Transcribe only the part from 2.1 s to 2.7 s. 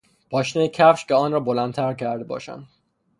باشند